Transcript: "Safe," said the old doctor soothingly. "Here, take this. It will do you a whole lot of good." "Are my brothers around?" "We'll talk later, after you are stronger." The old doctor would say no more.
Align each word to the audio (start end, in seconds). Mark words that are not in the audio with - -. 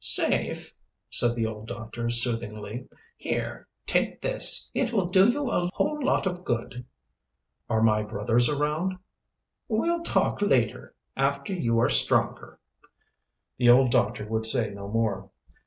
"Safe," 0.03 0.73
said 1.11 1.35
the 1.35 1.45
old 1.45 1.67
doctor 1.67 2.09
soothingly. 2.09 2.87
"Here, 3.17 3.67
take 3.85 4.19
this. 4.19 4.71
It 4.73 4.91
will 4.91 5.05
do 5.05 5.29
you 5.31 5.47
a 5.51 5.69
whole 5.75 6.03
lot 6.03 6.25
of 6.25 6.43
good." 6.43 6.83
"Are 7.69 7.83
my 7.83 8.01
brothers 8.01 8.49
around?" 8.49 8.97
"We'll 9.67 10.01
talk 10.01 10.41
later, 10.41 10.95
after 11.15 11.53
you 11.53 11.77
are 11.77 11.89
stronger." 11.89 12.59
The 13.59 13.69
old 13.69 13.91
doctor 13.91 14.25
would 14.27 14.47
say 14.47 14.71
no 14.71 14.87
more. 14.87 15.29